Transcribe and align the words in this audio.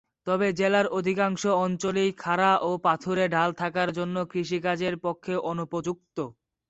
তবে 0.27 0.47
জেলার 0.59 0.87
অধিকাংশ 0.91 1.43
অঞ্চলেই 1.63 2.11
খাড়া 2.17 2.51
ও 2.61 2.69
পাথুরে 2.85 3.25
ঢাল 3.29 3.49
থাকার 3.61 3.89
জন্য 3.97 4.15
কৃষিকাজের 4.31 4.95
পক্ষে 5.05 5.33
অনুপযুক্ত। 5.51 6.17